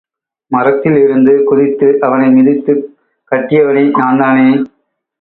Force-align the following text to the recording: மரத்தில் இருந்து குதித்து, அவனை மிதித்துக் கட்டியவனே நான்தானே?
மரத்தில் 0.51 0.97
இருந்து 0.97 1.43
குதித்து, 1.43 1.99
அவனை 2.01 2.27
மிதித்துக் 2.29 2.83
கட்டியவனே 3.31 3.89
நான்தானே? 3.97 4.49